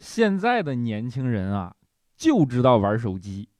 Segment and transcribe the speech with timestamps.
[0.00, 1.74] 现在的年轻人啊，
[2.16, 3.50] 就知道玩手机，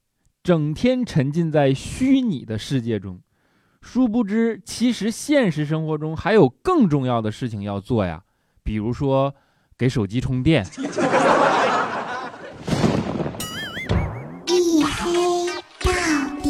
[0.41, 3.21] 整天沉浸在虚拟的世界中，
[3.81, 8.23] 殊不知，其实现实生活中还有更重要的事情要做呀，
[8.63, 9.35] 比如说
[9.77, 10.65] 给手机充电。
[14.47, 15.45] 一黑
[15.79, 15.91] 到
[16.41, 16.49] 底。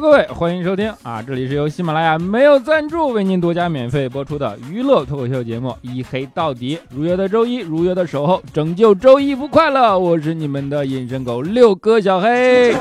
[0.00, 1.20] 各位，欢迎收听啊！
[1.20, 9.98] 这里是由喜马拉雅没有赞助为您独家免费播出的娱乐脱口秀节目《一黑到底》，如约的周一，如约的守候，拯救周一不快乐。
[9.98, 12.72] 我是你们的隐身狗六哥小黑。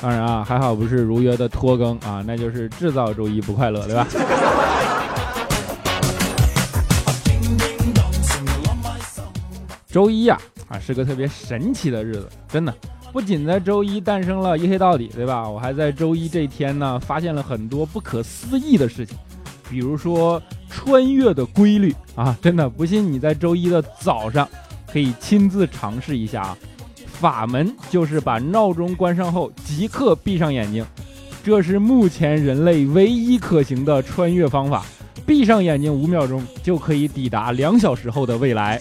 [0.00, 4.06] 当然啊，还好不是如约的拖更啊，那就是制造周一不快乐，对吧？
[9.90, 10.38] 周一呀，
[10.68, 12.72] 啊，是个特别神奇的日子，真的。
[13.14, 15.48] 不仅在周一诞生了一黑到底，对吧？
[15.48, 19.16] 我还在周一这天呢，发现了很多不可思议的事情，
[19.70, 22.36] 比如说穿越的规律啊！
[22.42, 24.48] 真的，不信你在周一的早上
[24.92, 26.58] 可以亲自尝试一下啊！
[27.06, 30.84] 法门就是把闹钟关上后即刻闭上眼睛，
[31.44, 34.84] 这是目前人类唯一可行的穿越方法。
[35.24, 38.80] 闭上眼睛五秒钟就可以抵达两小时后的未来。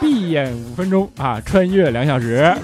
[0.00, 2.54] 闭眼五分钟啊，穿越两小时。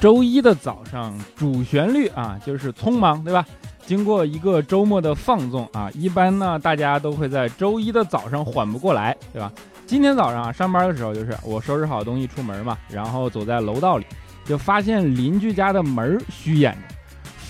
[0.00, 3.44] 周一的早上，主旋律啊就是匆忙，对吧？
[3.84, 9.50] 经过一个周末的放纵啊，一般呢大家都会在周一的早上缓不过来，对吧？
[9.86, 14.06] 今天早上啊上班的时候，就是我收拾好东西出门嘛，然后走在楼道里，
[14.44, 16.97] 就发现邻居家的门虚掩着。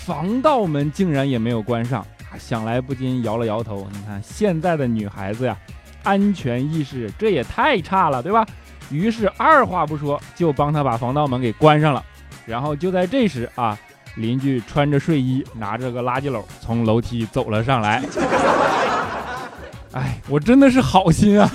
[0.09, 2.03] 防盗门竟然也没有关上！
[2.39, 3.87] 想来不禁摇了摇头。
[3.93, 5.55] 你看现在的女孩子呀，
[6.01, 8.43] 安全意识这也太差了，对吧？
[8.89, 12.03] 于是二话不说就帮她把防盗门给关上了。
[12.47, 13.77] 然后就在这时啊，
[14.15, 18.01] 邻居穿着睡衣，拿着个垃圾篓从楼梯走了上来。
[19.93, 21.47] 哎，我真的是好心啊！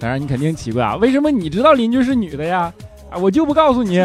[0.00, 2.72] 当然你肯定奇怪啊，为什么你知道邻居是女的呀？
[3.10, 4.00] 啊，我就不告诉你。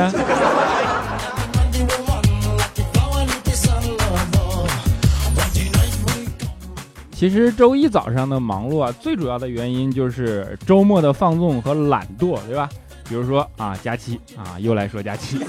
[7.11, 12.69] 其实周一早上的忙碌啊，最主要的原因就是周末的放纵和懒惰，对吧？
[13.07, 15.39] 比如说啊，佳期啊，又来说佳期，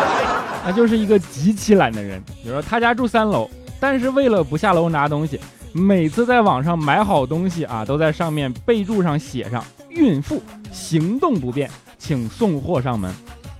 [0.64, 2.20] 那就是一个极其懒的人。
[2.42, 3.48] 比如说他家住三楼，
[3.78, 5.38] 但是为了不下楼拿东西，
[5.72, 10.42] 每次在网上买好东西啊，都在上面备注上写上“孕妇
[10.72, 11.70] 行动不便”。
[12.06, 13.10] 请送货上门，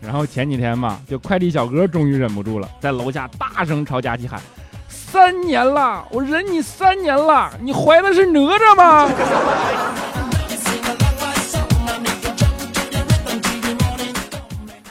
[0.03, 4.39] 然后前几天嘛，就快递小哥终于忍不住了，在楼下大声朝佳琪喊
[4.87, 9.11] ：“三年了，我忍你三年了，你怀的是哪吒吗？”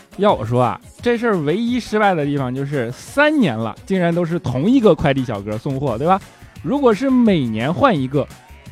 [0.17, 6.19] 要我说啊，这事儿唯一失败的地方就是三年了，竟然都是同一个快递小哥送货，对吧？
[6.63, 8.27] 如果是每年换一个，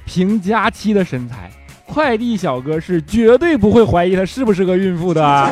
[0.08, 1.52] 凭佳期的身材。
[1.94, 5.52] 快递小哥是绝对不会怀疑她是不是个孕妇的。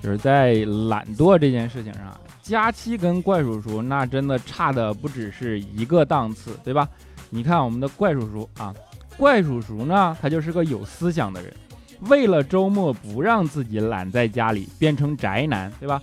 [0.00, 0.54] 就是在
[0.88, 6.88] 懒惰这件事情上，佳期跟怪叔叔那真的差的不只是一个档次，对吧？
[7.30, 8.72] 你看我们的怪叔叔啊，
[9.16, 11.52] 怪叔叔呢，他就是个有思想的人，
[12.02, 16.00] 为了周末不让自己懒在家里变成宅男，对吧？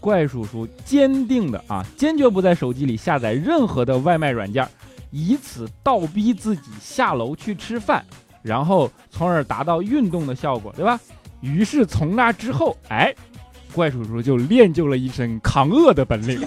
[0.00, 4.66] 怪叔叔坚定的啊，坚决不在手机里下载任何的外卖软件，
[5.10, 8.04] 以此倒逼自己下楼去吃饭，
[8.42, 10.98] 然后从而达到运动的效果，对吧？
[11.40, 13.14] 于是从那之后，哎，
[13.72, 16.40] 怪叔叔就练就了一身扛饿的本领。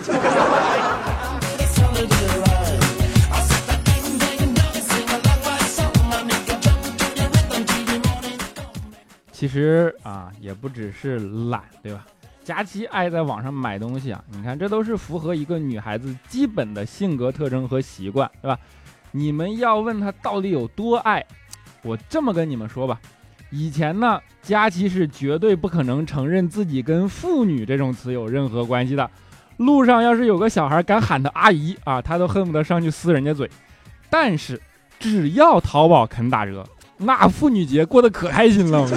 [9.32, 12.06] 其实啊，也不只是懒，对吧？
[12.44, 18.58] 佳琪爱在网上买东西啊，你看这都是符合一个女孩子基本的性格特征和习惯，对吧？
[19.12, 21.24] 你们要问她到底有多爱，
[21.84, 23.00] 我这么跟你们说吧，
[23.52, 29.10] 以前呢，佳琪是绝对不可能承认自己跟妇女这种词有任何关系的。
[29.58, 33.50] 路上要是有个小孩敢喊她阿姨啊，她都恨不得上去撕人家嘴。
[34.10, 34.60] 但是
[35.00, 36.66] 只要淘宝肯打折，
[36.98, 38.88] 那妇女节过得可开心了。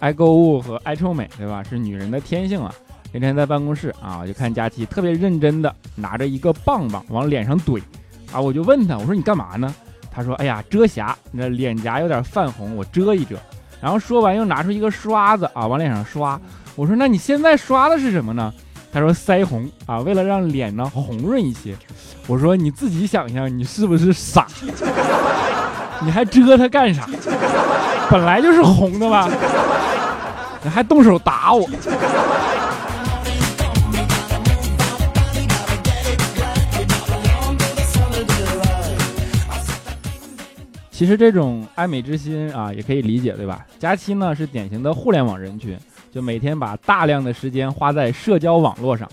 [0.00, 1.62] 爱购物和爱臭美，对吧？
[1.62, 2.74] 是女人的天性啊。
[3.12, 7.80] 那天在办公室啊，我就看佳琪特别认真的拿着一个棒棒往脸上怼，
[8.32, 9.74] 啊，我就问他，我说你干嘛呢？
[10.12, 13.36] 他说，哎呀，遮瑕，那脸颊有点泛红，我遮一遮。
[13.80, 16.40] 然后说完又拿出一个刷子啊，往脸上刷。
[16.76, 18.52] 我说，那你现在刷的是什么呢？
[18.92, 21.76] 他说腮红啊，为了让脸呢红润一些。
[22.26, 24.46] 我说你自己想想，你是不是傻？
[26.02, 27.08] 你还遮它干啥？
[28.10, 29.30] 本来就是红的吧？
[30.64, 31.64] 你还动手打我？
[40.90, 43.64] 其实这种爱美之心啊，也可以理解，对吧？
[43.78, 45.78] 佳期呢是典型的互联网人群，
[46.12, 49.08] 就每天把大量的时间花在社交网络上。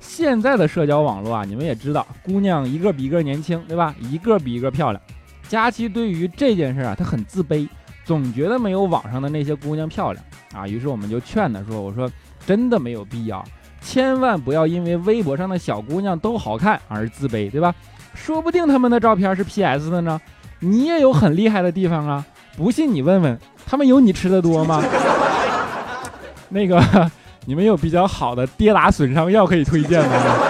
[0.00, 3.94] 现在的社交网络啊，你们也知道，姑娘一个比一个年轻，对吧？
[4.00, 5.00] 一个比一个漂亮。
[5.48, 7.66] 佳期对于这件事啊，她很自卑，
[8.10, 10.66] 总觉得没有网上的那些姑娘漂亮啊。
[10.66, 12.10] 于是我们就劝她说：“我说
[12.44, 13.44] 真的没有必要，
[13.80, 17.72] 千万不要因为微博上的小姑娘都好看而自卑，对吧？
[18.12, 20.20] 说不定他们的照片是 PS 的呢。”
[20.58, 22.26] 你也有很厉害的地方啊！
[22.56, 24.82] 不信你问问他们，有你吃的多吗？
[26.50, 27.10] 那个，
[27.46, 30.49] 你们有比较好的跌打损伤药可以推荐吗？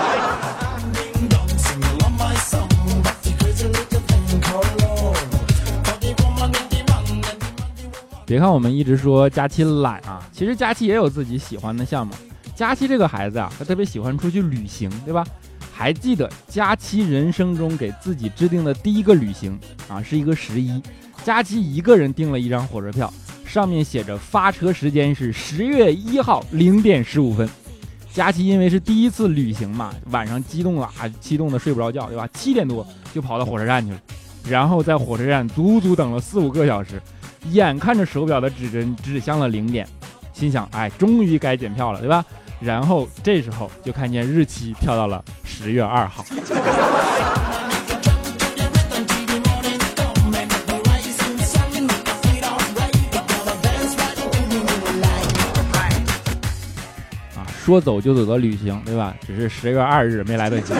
[8.31, 12.15] 别看我们一直说佳期懒啊，其实佳期也有自己喜欢的项目。
[12.55, 15.27] 佳期这个孩子啊，他特别喜欢出去旅行，对吧？
[15.73, 20.81] 还记得佳期人生中给自己制定的第一个旅行啊，是一个十一。
[21.25, 23.13] 佳期一个人订了一张火车票，
[23.45, 27.51] 上面写着发车时间是十月一号零点十五分。
[28.13, 30.89] 佳期因为是第一次旅行嘛，晚上激动啊，
[31.19, 32.29] 激动的睡不着觉，对吧？
[32.33, 34.01] 七点多就跑到火车站去了，
[34.49, 37.03] 然后在火车站足足等了四五个小时，
[37.45, 39.87] 眼看着手表的指针指向了零点，
[40.33, 42.25] 心想，哎，终于该检票了，对吧？
[42.61, 46.23] 然后这时候就看见日期跳到了十月二号。
[57.35, 59.15] 啊，说走就走的旅行，对吧？
[59.27, 60.75] 只是十月二日没来得及。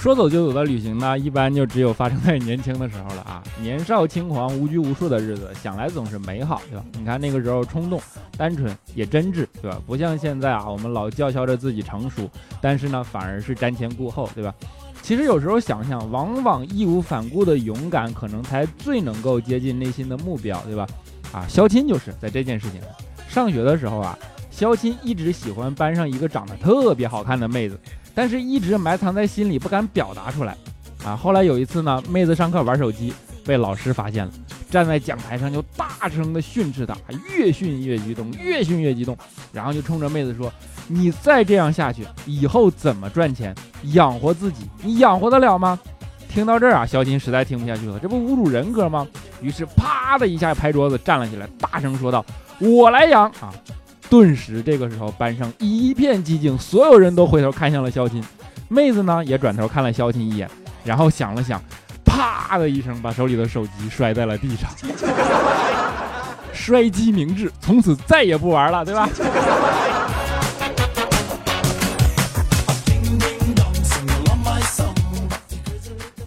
[0.00, 3.42] 说走就走的旅行呢，一般就只有发生在年轻的时候了啊！
[3.60, 6.84] 年少轻狂、无拘无束的日子，想来总是美好，对吧？
[6.98, 8.00] 你看那个时候冲动、
[8.34, 9.78] 单纯也真挚，对吧？
[9.86, 12.26] 不像现在啊，我们老叫嚣着自己成熟，
[12.62, 14.54] 但是呢，反而是瞻前顾后，对吧？
[15.02, 20.86] 其实有时候想想，往往义无反顾的勇敢，可能才最能够接近内心的目标，对吧？
[21.30, 22.90] 啊，肖钦就是在这件事情上，
[23.28, 24.18] 上学的时候啊，
[24.50, 27.78] 肖钦一直喜欢班上一个长得特别好看的妹子。
[28.20, 30.54] 但是一直埋藏在心里，不敢表达出来，
[31.02, 31.16] 啊！
[31.16, 33.14] 后来有一次呢，妹子上课玩手机，
[33.46, 34.32] 被老师发现了，
[34.70, 36.94] 站在讲台上就大声的训斥她，
[37.34, 39.16] 越训越激动，越训越激动，
[39.54, 40.52] 然后就冲着妹子说
[40.86, 43.54] ：“你再这样下去，以后怎么赚钱
[43.94, 44.68] 养活自己？
[44.82, 45.80] 你养活得了吗？”
[46.28, 49.08] 听到这儿啊，小金实在听不下去了，这不侮辱人格吗？
[49.40, 52.22] 于是啪的一下拍桌子，站了起来，大声说道
[52.60, 53.50] ：“我来养啊！”
[54.10, 58.20] 顿时，这个时候班上一片寂静，所有人都回头看向了肖钦，
[58.68, 60.50] 妹子呢也转头看了肖钦一眼，
[60.84, 61.62] 然后想了想，
[62.04, 64.68] 啪的一声把手里的手机摔在了地上。
[66.52, 69.08] 摔机明智，从此再也不玩了，对吧？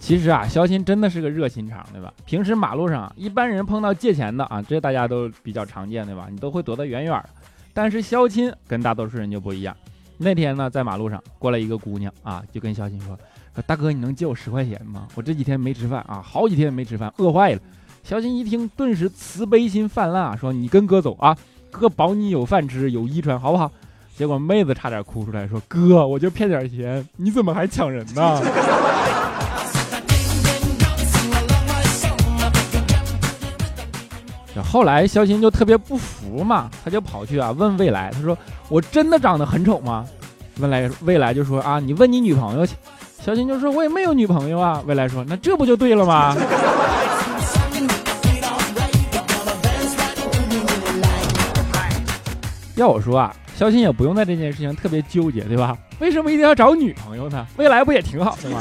[0.00, 2.10] 其实啊，肖钦真的是个热心肠，对吧？
[2.24, 6.28] 平时马路上一般人碰到借钱的啊，这大家都比较常见，对吧？
[6.30, 7.28] 你都会躲得远远的。
[7.74, 9.76] 但是肖钦跟大多数人就不一样。
[10.16, 13.18] 那天呢，在马路上过来一个姑娘啊，就跟肖钦说
[13.52, 15.08] ：“说大哥，你能借我十块钱吗？
[15.16, 17.60] 我这几天没吃饭啊，好几天没吃饭，饿坏了。”
[18.04, 21.36] 肖钦一听，顿时慈悲心泛滥啊，说：“你跟哥走啊，
[21.70, 23.70] 哥保你有饭吃，有衣穿，好不好？”
[24.16, 28.40] 结果妹子差点哭出来，说：“哥，我就骗点钱，你怎么还抢人呢？”
[34.62, 38.36] 后来肖钦就特别不服嘛，他就跑去啊问未来，他说
[38.68, 40.06] ：“我真的长得很丑吗？”
[40.60, 42.76] 未来未来就说：“啊，你问你女朋友去。”
[43.24, 46.36] 肖钦就说：“我也没有女朋友啊。”未来说：“那这不就对了吗？”
[52.76, 55.76] 要我说啊，肖钦也不用在这件事情特别纠结，对吧？
[56.00, 57.46] 为什么一定要找女朋友呢？
[57.56, 58.60] 未来不也挺好的吗？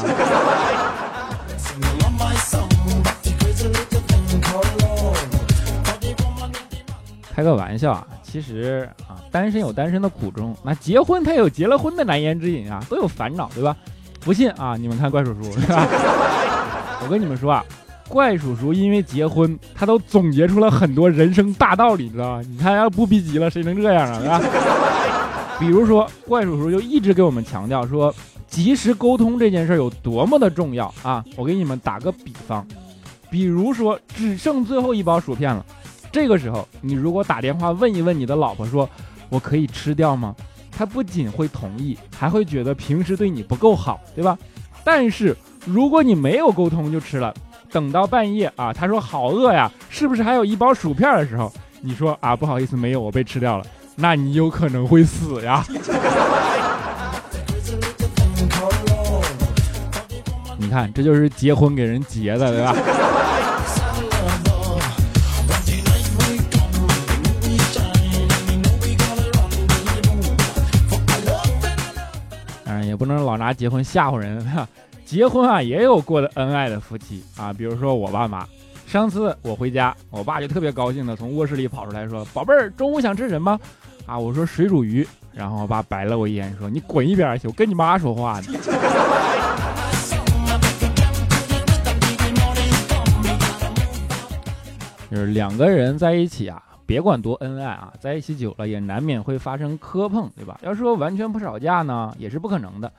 [7.33, 13.75] 开个玩笑啊，其实啊，单身有单身的苦衷，那结婚他有结了婚的难言之隐啊，都有烦恼，对吧？
[14.19, 15.87] 不信啊，你们看怪叔叔， 是吧？
[17.03, 17.65] 我跟你们说啊，
[18.07, 22.41] 怪叔叔因为结婚，他都总结出了很多人生大道理，知道吧？
[22.47, 24.19] 你看要不逼急了，谁能这样啊？
[24.21, 24.41] 是吧？
[25.59, 28.13] 比如说，怪叔叔就一直给我们强调说，
[28.47, 31.23] 及时沟通这件事有多么的重要啊！
[31.35, 32.65] 我给你们打个比方，
[33.29, 35.65] 比如说只剩最后一包薯片了，
[36.13, 38.87] 这个时候你如果打电话问一问你的老婆说，
[39.29, 40.35] 我可以吃掉吗？
[40.71, 44.37] 她不仅会同意，还会觉得平时对你不够好，对吧？
[44.83, 47.33] 但是如果你没有沟通就吃了，
[47.71, 51.51] 等到半夜啊，她说好饿呀，是不是还有一包薯片的时候，
[51.81, 53.65] 你说啊不好意思没有，我被吃掉了。
[53.95, 55.65] 那你有可能会死呀！
[60.57, 62.75] 你看，这就是结婚给人结的，对吧？
[73.33, 74.45] 老拿结婚吓唬人。
[75.05, 78.47] 结婚啊，也有过得恩爱的夫妻啊，比如说我爸妈。
[78.85, 83.59] 上次我回家，我爸就特别高兴的从卧室里跑出来说：“宝贝儿，中午想吃什么？”
[84.05, 85.07] 啊，我说水煮鱼。
[85.33, 88.53] 然后我爸白了我一眼说：“你滚一边去，我跟你妈说话呢。
[95.09, 100.59] ”就是两个人在一起啊，别管多恩爱啊，在一起久了也难免会发生磕碰，对吧？
[100.63, 102.91] 要说完全不吵架呢，也是不可能的。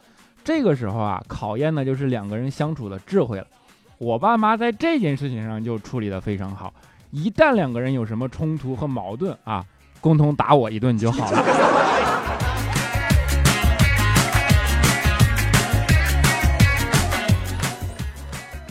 [0.45, 3.47] 这个时候啊，考验的就是两个人相处的智慧了。
[3.97, 6.71] 我爸妈在这件事情上就处理的非常好，
[7.11, 9.65] 一旦两个人有什么冲突和矛盾啊，
[10.03, 11.43] 共同打我一顿就好了。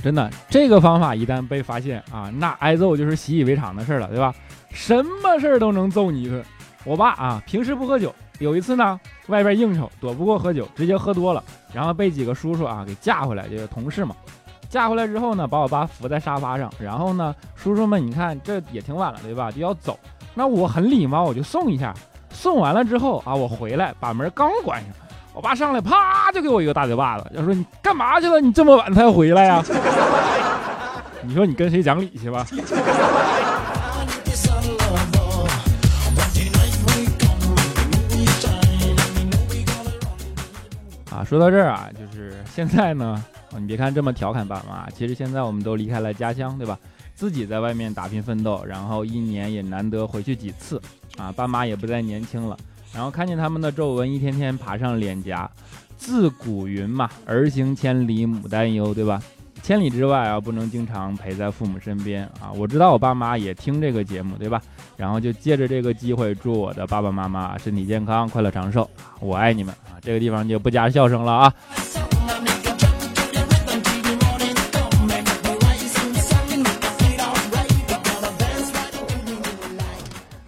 [0.04, 4.32] 真的，这个方法一旦被发现啊，那挨揍就是习以为常的事了，对吧？
[4.70, 6.46] 什么事儿都能揍你一顿。
[6.84, 8.14] 我爸啊，平时不喝酒，
[8.44, 11.42] 有一次呢，外边应酬躲不过喝酒，直接喝多了，
[11.74, 14.14] 然后被几个叔叔啊给架回来，就是同事嘛。
[14.70, 19.50] 架回来之后呢，把我爸扶在沙发上，然后呢，叔叔们，你看这也挺晚了，对吧？
[19.50, 19.98] 就要走，
[20.34, 21.94] 那我很礼貌，我就送一下。
[22.32, 24.90] 送完了之后啊，我回来把门刚关上，
[25.34, 28.42] 我爸上来啪就给我一个大嘴巴子，就说你干嘛去了？
[28.42, 29.64] 你这么晚才回来呀？
[31.22, 32.46] 你说你跟谁讲理去吧？
[41.24, 43.24] 说到这儿啊，就是现在呢。
[43.56, 46.78] 你别看这么调侃爸妈，其实现在我们都离开了家乡，对吧？
[47.14, 50.82] 自己在外面打拼奋斗，然后一年也难得回去几次，
[51.18, 52.58] 啊，爸妈也不再年轻了，
[52.92, 55.48] 然后看见他们的皱纹一天天爬上脸颊。
[55.96, 59.22] 自古云嘛，儿行千里母担忧，对吧？
[59.64, 62.52] 千里之外啊，不能经常陪在父母身边啊。
[62.54, 64.62] 我知道我爸妈也听这个节目，对吧？
[64.98, 68.88] 然后就借着这个机会，祝我的爸爸妈妈身体健康，快乐长寿，
[69.22, 69.96] 我爱你们啊！
[70.02, 71.54] 这个地方就不加笑声了啊。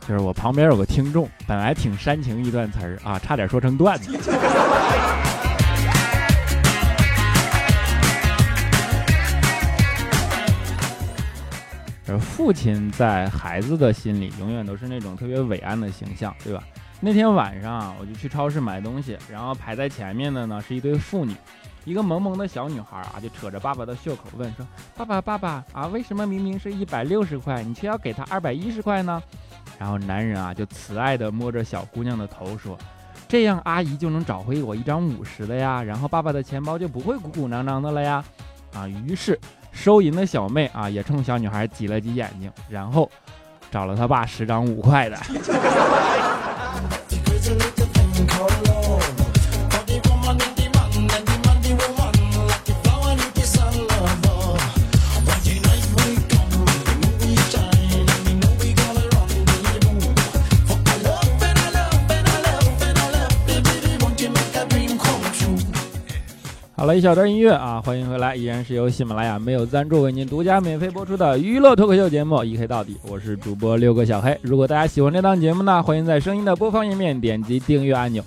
[0.08, 4.12] 就是我旁边有个听众，本来挺煽情一段词儿啊，差点说成段子。
[12.08, 16.64] 而父亲在孩子的心里永远都是那种特别伟岸的形象，对吧？
[17.02, 21.36] 那天晚上我就去超市买东西，然后排在前面的呢是一对父女，
[21.84, 29.22] 一个萌萌的小女孩啊，就扯着爸爸的袖口问说：“爸爸，爸爸啊，为什么明明是一百六十块，你却要给他二百一十块呢？”
[29.78, 32.78] 然后男人啊，就慈爱地摸着小姑娘的头说
[33.28, 38.24] ：“这样阿姨就能找回我一张五十的呀，然后爸爸的钱包就不会鼓鼓囊囊的了呀。”
[38.74, 39.40] 啊，于是
[39.75, 43.12] 收银的小妹啊，也冲小女孩挤了挤眼睛，然后
[43.70, 45.17] 找了他爸十张五块的。
[66.77, 74.38] 好了一小段音乐啊，欢迎回来，依然是由喜马拉雅没有赞助为您独家免费播出的娱乐脱口秀节目《一黑到底》，我是主播六个小黑。
[74.41, 78.22] 如果大家喜欢这档节目呢，欢迎在声音的播放页面点击订阅按钮。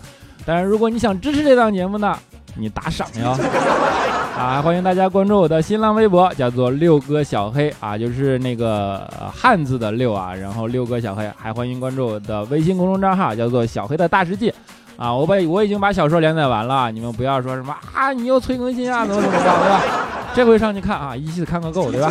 [0.47, 2.17] 当然，如果你想支持这档节目呢，
[2.57, 3.37] 你打赏哟。
[4.35, 11.31] 啊，欢迎大家关注我的新浪微博，叫做六哥小黑啊，就是那个汉字的六啊，然后六哥小黑。
[11.37, 14.55] 还欢迎关注我的微信公众账号，叫做小黑的大世界。
[14.99, 19.81] 啊，我把我已经把小说连载完了，你们不要说什么啊，你又催更新啊，怎么怎么着，对吧？
[20.35, 22.11] 这回上去看啊，一气看个够，对吧？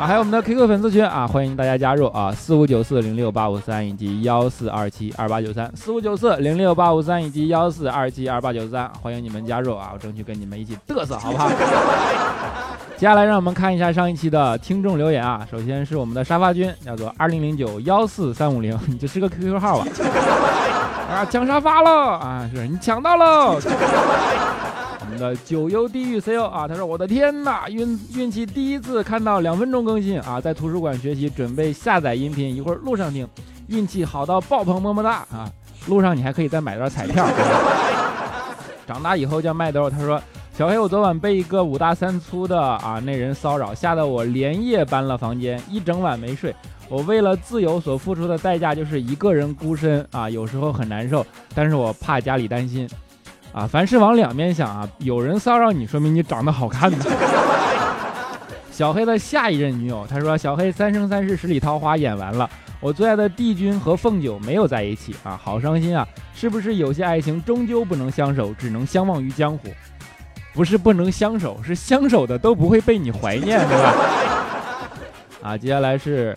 [0.00, 11.50] 啊，还有我们的 QQ 粉丝群啊，欢迎大家加入啊，四五九四零六八五三以及幺四二七二八九三，四五九四零六八五三以及幺四二七二八九三，欢迎你们加入啊，我争取跟你们一起嘚瑟，好不好？
[12.96, 19.86] 接下来让我们看一下上一期的听众留言啊，首先是我们的沙发君，叫做二零零九幺四三五零，你就是个 QQ 号吧。
[21.10, 22.50] 啊，抢沙发了啊！
[22.52, 23.58] 是你抢到了。
[25.00, 33.28] 我们的九幽地狱 CEO 啊，他说：“我的天哪，运运气第一次看到两分钟更新啊，在图书馆学习，准备下载音频，一会儿路上听，
[33.68, 35.48] 运气好到爆棚，么么哒啊！
[35.86, 37.26] 路上你还可以再买点彩票。
[38.86, 40.20] 长大以后叫麦兜，他说：
[40.56, 46.54] 小黑，我昨晚被一个五大三粗的啊那人骚扰，吓得我连夜搬了房间，一整晚没睡。
[46.88, 52.88] 我为了自由所付出的代价就是一个人孤身啊，有时候很难受，但是我怕家里担心。”
[53.54, 54.88] 啊，凡事往两面想啊！
[54.98, 56.98] 有人骚扰你，说明你长得好看呢。
[58.72, 62.50] 小黑的下一任女友，他说：“小黑三生三世十里桃花演完了，
[62.80, 66.04] 我最爱的帝君和凤九没有在一起啊，好伤心啊！
[66.34, 69.68] 是不是有些爱情终究不能相守，只能相忘于江湖？
[70.52, 73.94] 不是不能相守，是相守的都不会被你怀念，对吧？
[75.50, 76.34] 啊，接下来是。”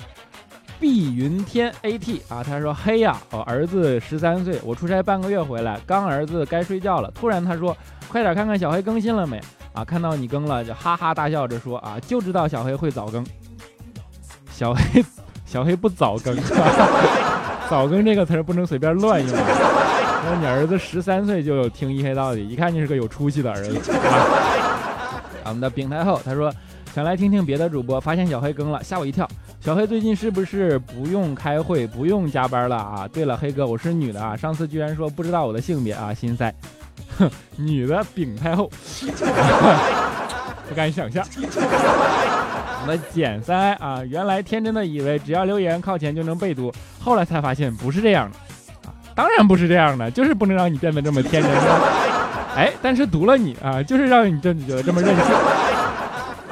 [0.79, 7.75] 碧云天 AT 啊，他说：“嘿呀，我儿子十三岁，我出差半个月回来，刚儿子该睡觉了，突然他说，
[8.07, 9.41] 快点看看小黑更新了没？
[9.73, 13.25] 啊，看到你更了，就哈哈大笑着说啊，就知道小黑会早更。
[14.51, 15.03] 小黑，
[15.45, 16.35] 小黑不早更，
[17.69, 19.29] 早更这个词儿不能随便乱用。
[19.29, 25.45] 说你儿子十三岁就有听一黑到底，一看就是个有出息的儿子啊。
[25.45, 26.53] 我们的丙太后他说，
[26.97, 29.29] 想来听听别的主播，发现小黑更了，吓我一跳。”
[29.61, 33.07] 小黑最近是不是不用开会、不用加班了啊？
[33.13, 36.51] 对了，黑哥，我是女的啊，上次居然说不知道我的性别啊，心塞。
[37.19, 38.67] 哼， 女的饼太后，
[40.67, 41.23] 不敢想象。
[41.45, 48.37] 我们减三啊，原来天真的以为只要留言靠前就能被读，后来才发现不是这样的
[48.89, 51.51] 啊，当然不是这样的，就是不能让你变得这么天真。
[52.55, 55.25] 哎，但是读了你啊，就是让你真的觉得这么任性。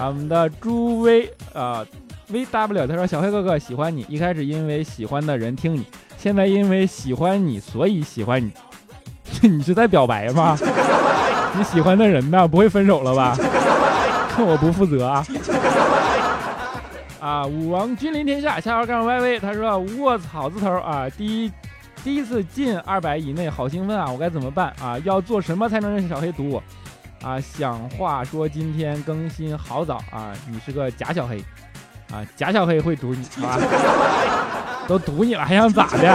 [0.07, 1.85] 我们的朱威啊。
[2.27, 5.85] V W，他说：“小黑哥哥喜欢你，一开始因为喜欢的人听你，
[6.17, 8.51] 现在因为喜欢你，所以喜欢你。
[9.47, 10.57] 你是在表白吗？
[11.55, 12.47] 你喜欢的人呢？
[12.47, 13.37] 不会分手了吧？
[14.41, 15.23] 我不负责啊！
[17.19, 21.51] 啊，武王君临天下，下号杠 Y V，他说：卧草字头啊，第一
[22.03, 24.09] 第一次进二百以内，好兴奋啊！
[24.11, 24.97] 我该怎么办啊？
[25.03, 26.63] 要做什么才能让小黑读我？
[27.25, 31.43] 啊，想话说今天更新好早啊，你是个假小黑。”
[32.13, 33.57] 啊，假小黑会堵你，啊？
[34.87, 36.07] 都堵你了，还想咋的？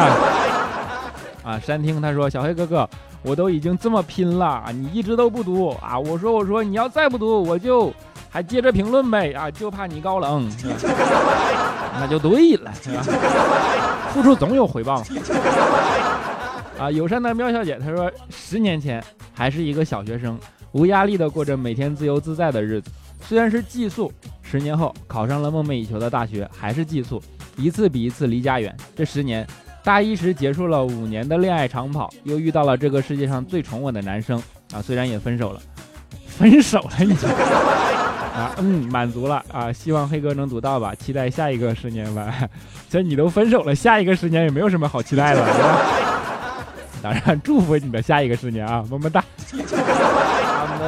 [1.43, 2.89] 啊，山听他说，小黑哥哥，
[3.23, 5.99] 我都已经这么拼了，你一直都不读啊？
[5.99, 7.93] 我说我说，你要再不读，我就
[8.31, 10.49] 还接着评论呗啊，就怕你高冷，
[11.99, 13.03] 那就对了，是吧？
[14.15, 15.03] 付出总有回报。
[16.79, 19.03] 啊，友善的喵小姐她说，十年前
[19.35, 20.39] 还是一个小学生，
[20.73, 24.13] 无压力的过着每天自由自在的日子，虽然是寄宿。
[24.43, 27.23] 十年后考上了梦寐以求的大学，还是寄宿，
[27.57, 28.77] 一次比一次离家远。
[28.97, 29.47] 这十年，
[29.85, 35.63] 大一时结束了五年的恋爱长跑，又遇到了这个世界上最宠我的男生啊，虽然也分手了，
[36.27, 37.15] 分手了你
[38.35, 42.35] 啊，嗯，满足了啊，希望黑哥能读到吧，期待下一个十年吧。
[42.89, 45.47] 这你都分手了，下一个十年也没有什么好期待的，
[47.01, 49.25] 当然祝福你的下一个十年啊，么么哒。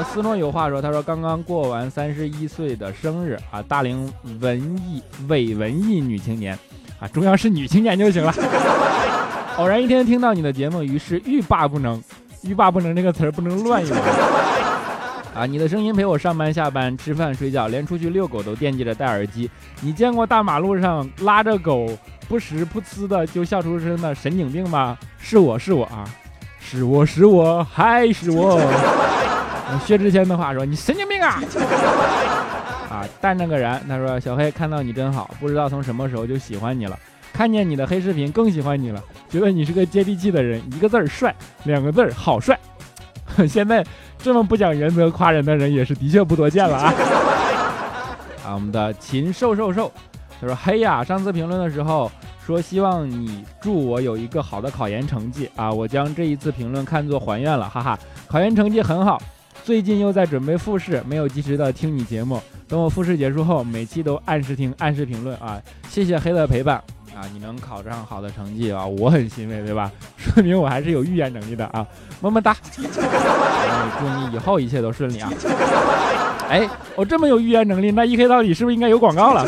[0.05, 6.59] 斯诺有话说，他说刚刚过完三十一岁的生日啊，大龄文艺伪文艺女青年
[7.01, 8.33] 啊，重要是女青年就行了。
[9.59, 12.03] 偶然一天听到你的节目，于是欲罢不能。
[12.43, 13.97] 欲罢不能这个词儿不能乱用
[15.33, 15.47] 啊！
[15.47, 19.49] 你的声音陪我上班、下班、吃饭、睡觉，连出去遛狗都惦记着戴耳机。
[19.81, 21.89] 你见过大马路上拉着狗
[22.29, 24.99] 不时噗呲的就笑出声的神经病吗？
[25.19, 26.03] 是我是我啊，
[26.59, 28.59] 是我是我还是我。
[29.81, 31.41] 薛之谦的话说：“你神经病啊！”
[32.91, 36.99] 啊，但那个人他说：“小黑看到你真好，不知道从什么时候就喜欢你了。
[37.33, 40.63] 看见你的黑视频更喜欢你了，觉得你是个接地气的人。
[40.71, 42.59] 一个字儿帅，两个字儿好帅。
[43.49, 43.83] 现在
[44.19, 46.93] 这么不讲原则夸人的人也是的确不多见了啊。
[48.45, 49.91] ”啊，我们的秦瘦瘦瘦，
[50.39, 52.13] 他说：“嘿呀，上次评论的时候
[52.45, 59.19] 说希望你祝我有一个好的考研成绩啊，我将这一次评论看作还愿了，哈哈，考研成绩很好。”
[59.65, 62.41] 最近又在准备复试，没有及时的听你节目。
[62.69, 65.61] 等我复试结束后，每期都按时听，按时评论啊！
[65.89, 66.77] 谢谢黑的陪伴
[67.15, 67.23] 啊！
[67.33, 69.91] 你能考上好的成绩啊，我很欣慰，对吧？
[70.19, 71.87] 说明我还是有预言能力的啊！
[72.21, 72.57] 么么哒！
[72.75, 72.83] 祝
[74.09, 75.31] 你以后一切都顺利啊！
[76.51, 79.47] 哎，我这么有预言能力，那一黑到底是不是应该有广告了？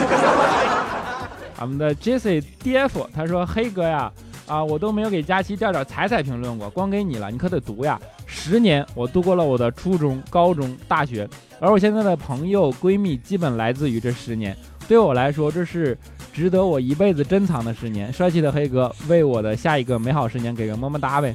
[1.61, 4.13] 我们的 Jesse DF 他说：“黑哥呀。”
[4.47, 7.99] 啊，我都没有给佳期调调彩彩评论过，光给你了，你可得读呀！
[8.27, 11.29] 十年，我度过了我的初中、高中、大学，
[11.61, 14.57] 而我现在的朋友、闺蜜基本来自于这十年。
[14.87, 15.97] 对我来说，这是
[16.33, 18.13] 值得我一辈子珍藏的十年。
[18.13, 21.35] 帅气的黑哥，为我的下一个美好十年给个么么哒呗！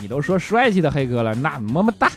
[0.00, 2.10] 你都说帅气的黑哥了，那么么哒。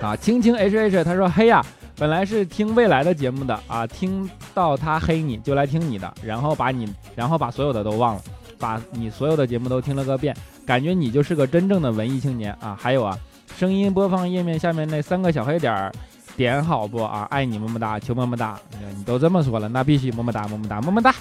[0.00, 1.64] 啊，青青 H H 他说黑呀，
[1.96, 8.22] 本来是听未来的节目的啊，听到他黑你就来听你的，然后把你，然后把所有的都忘了，
[8.60, 12.78] 把你所有的节目都听了个遍，感觉你就是个真正的文艺青年啊。
[12.78, 13.18] 还有啊，
[13.58, 15.90] 声音播放页面下面那三个小黑点儿，
[16.36, 17.26] 点好不啊？
[17.30, 18.56] 爱你么么哒，求么么哒。
[18.96, 21.14] 你都这么说了，那必须么么哒么么哒么么哒。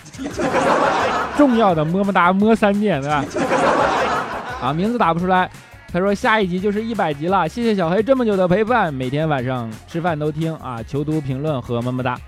[1.38, 3.24] 重要的么么哒摸三遍，对吧？
[4.62, 5.50] 啊，名字打不出来。
[5.92, 12.20] 他说下一集就是一百集了，谢谢小黑这么久的陪伴，每天晚上吃饭都听啊，求读评论和么么哒，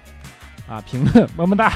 [0.67, 1.71] 啊评论么么哒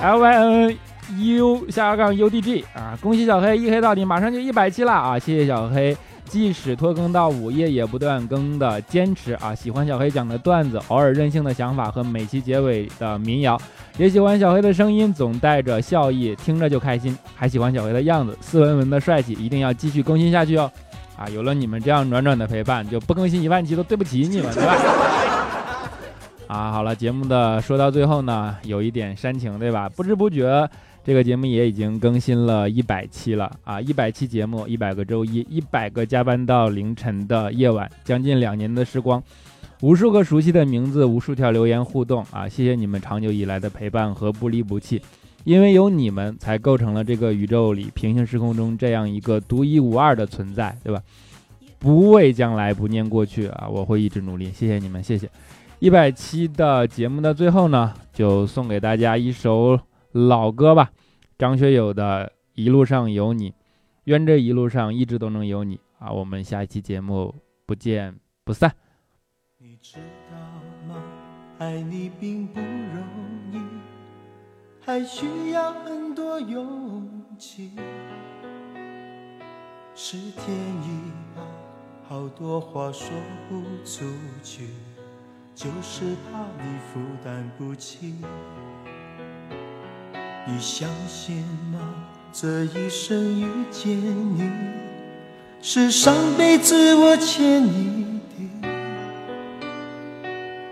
[0.00, 0.78] ，L Y N
[1.18, 13.60] U 下杠 U D G 啊，恭喜小黑一黑到底，马上就一百期了啊，谢谢小黑，即使拖更到午夜也不断更的坚持啊，喜欢小黑讲的段子，偶尔任性的想法和每期结尾的民谣。
[13.98, 17.16] 也喜欢小黑的声音，总带着笑意，听着就开心。
[17.34, 20.70] 还喜欢小黑的样子，斯文文的帅气，一定要继续更新下去哦！
[21.16, 24.76] 啊，有了你们这样暖暖的陪伴，就不更新一万期都对不起你们，对吧？
[26.48, 29.90] 啊，好了，节目的说到最后呢，有一点煽情，对吧？
[29.90, 30.68] 不知不觉，
[31.04, 33.80] 这个节目也已经更新了一百期了啊！
[33.80, 39.22] 一百期节目，一百个周一，一百个加班到凌晨的夜晚，将近两年的时光。
[39.80, 42.48] 无数个熟悉的名字，无数条留言互动啊！
[42.48, 45.02] 谢谢你们长久以来的陪伴和不离不弃，
[45.42, 51.02] 因为有你们，才构成了这个宇宙里平行时空中这样一个独一无二的存在，对吧？
[51.80, 53.66] 不畏将来，不念过去啊！
[53.68, 55.28] 我会一直努力，谢谢你们，谢谢。
[55.80, 59.76] 一百期的节目的最后呢，就送给大家一首
[60.12, 60.92] 老歌吧，
[61.38, 63.50] 张学友的《一路上有你》，
[64.04, 66.12] 愿这一路上一直都能有你啊！
[66.12, 68.74] 我们下一期节目不见不散。
[69.58, 69.96] 你知
[70.30, 70.36] 道
[70.86, 71.02] 吗？
[71.58, 73.02] 爱你并不容
[73.52, 73.60] 易，
[74.80, 77.70] 还需要很多勇气。
[79.94, 81.42] 是天意吧，
[82.08, 83.08] 好多话说
[83.48, 84.04] 不出
[84.42, 84.68] 去，
[85.54, 88.14] 就是怕你负担不起。
[90.44, 91.36] 你相信
[91.72, 91.78] 吗？
[92.32, 94.50] 这一生遇见你，
[95.60, 98.68] 是上辈子我欠你的。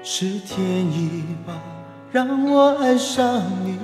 [0.03, 0.59] 是天
[0.91, 1.53] 意吧，
[2.11, 3.79] 让我爱上你，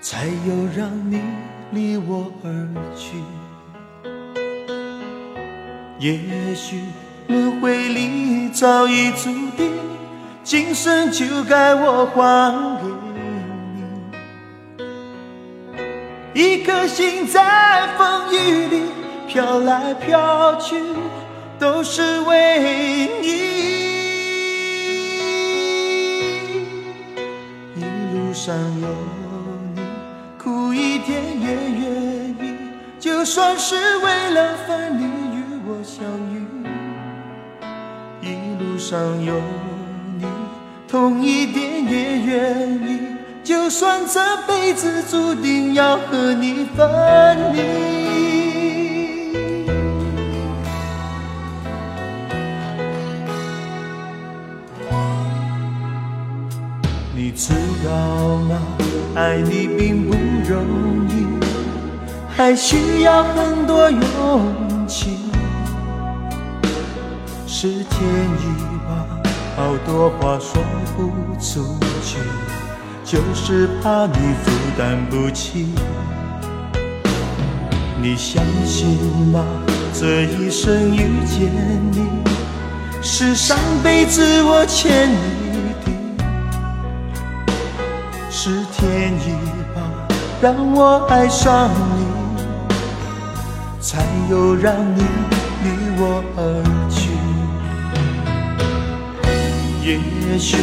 [0.00, 1.20] 才有让你
[1.72, 2.48] 离我而
[2.96, 3.16] 去。
[5.98, 6.80] 也许
[7.26, 9.72] 轮回里早已注定，
[10.44, 12.88] 今生就该我还给
[16.38, 18.82] 一颗心在风雨里
[19.26, 20.76] 飘来飘去，
[21.58, 23.26] 都是为你。
[27.74, 27.82] 一
[28.14, 28.86] 路上有
[29.74, 29.82] 你，
[30.38, 32.54] 苦一点也愿意，
[33.00, 35.02] 就算是为了分离
[35.36, 36.46] 与我相遇。
[38.22, 39.34] 一路上有
[40.16, 40.24] 你，
[40.86, 43.07] 痛一点也愿意，
[43.48, 47.62] 就算这辈子注定要和你分离。
[57.14, 57.54] 你知
[57.86, 58.60] 道吗？
[59.14, 60.14] 爱你并不
[60.46, 61.26] 容易，
[62.36, 65.20] 还需要很多勇气。
[67.46, 68.02] 是天
[68.42, 68.44] 意
[68.86, 69.06] 吧，
[69.56, 70.62] 好多话说
[70.94, 71.08] 不
[71.40, 72.18] 出去，
[73.10, 75.68] 就是怕你负担不起。
[78.02, 78.98] 你相信
[79.32, 79.42] 吗？
[79.94, 81.50] 这一生遇见
[81.90, 82.06] 你，
[83.00, 85.90] 是上辈子我欠你的。
[88.30, 89.32] 是天意
[89.74, 89.80] 吧，
[90.42, 92.04] 让我爱上你，
[93.80, 95.02] 才有让你
[95.64, 96.42] 离我而
[99.96, 100.56] 也许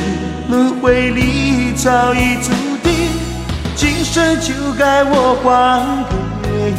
[0.49, 2.51] 轮回里早已注
[2.83, 3.09] 定，
[3.75, 6.05] 今生就该我还
[6.43, 6.71] 给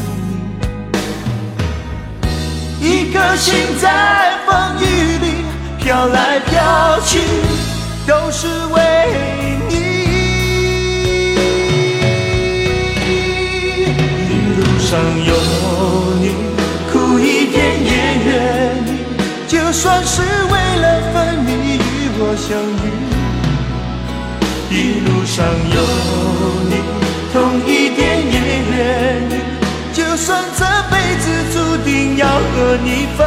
[2.80, 2.86] 你。
[2.88, 4.84] 一颗心在风雨
[5.18, 5.26] 里
[5.82, 7.18] 飘来飘去，
[8.06, 8.78] 都是为
[9.68, 9.74] 你。
[14.30, 14.88] 一路上
[15.24, 15.34] 有
[16.20, 16.24] 你，
[16.92, 17.90] 苦一点也
[18.24, 18.30] 愿
[18.86, 18.88] 意，
[19.48, 21.50] 就算是为了分离
[22.18, 22.84] 若相遇。
[24.70, 25.76] 一路上有
[26.68, 26.72] 你，
[27.32, 28.00] 痛一点
[28.32, 28.36] 也
[28.70, 28.76] 愿
[29.30, 29.32] 意，
[29.92, 33.26] 就算这辈子注定要和你分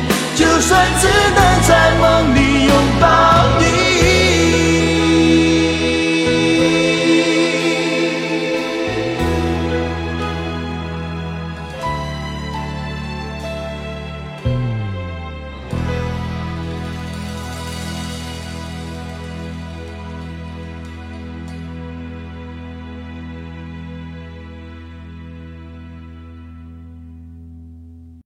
[0.41, 3.30] 就算只能在梦里拥抱。